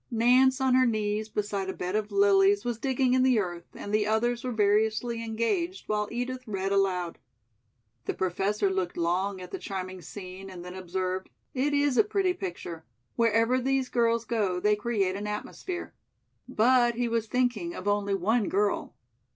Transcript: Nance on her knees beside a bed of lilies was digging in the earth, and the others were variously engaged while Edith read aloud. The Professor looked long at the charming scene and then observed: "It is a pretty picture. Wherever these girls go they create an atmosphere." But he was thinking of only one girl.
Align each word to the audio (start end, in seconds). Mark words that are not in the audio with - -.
Nance 0.09 0.59
on 0.59 0.73
her 0.73 0.87
knees 0.87 1.29
beside 1.29 1.69
a 1.69 1.73
bed 1.75 1.95
of 1.95 2.11
lilies 2.11 2.65
was 2.65 2.79
digging 2.79 3.13
in 3.13 3.21
the 3.21 3.37
earth, 3.37 3.67
and 3.75 3.93
the 3.93 4.07
others 4.07 4.43
were 4.43 4.51
variously 4.51 5.23
engaged 5.23 5.87
while 5.87 6.07
Edith 6.11 6.47
read 6.47 6.71
aloud. 6.71 7.19
The 8.05 8.15
Professor 8.15 8.71
looked 8.71 8.97
long 8.97 9.39
at 9.41 9.51
the 9.51 9.59
charming 9.59 10.01
scene 10.01 10.49
and 10.49 10.65
then 10.65 10.73
observed: 10.73 11.29
"It 11.53 11.75
is 11.75 11.99
a 11.99 12.03
pretty 12.03 12.33
picture. 12.33 12.83
Wherever 13.15 13.59
these 13.61 13.89
girls 13.89 14.25
go 14.25 14.59
they 14.59 14.75
create 14.75 15.15
an 15.15 15.27
atmosphere." 15.27 15.93
But 16.47 16.95
he 16.95 17.07
was 17.07 17.27
thinking 17.27 17.75
of 17.75 17.87
only 17.87 18.15
one 18.15 18.49
girl. 18.49 18.95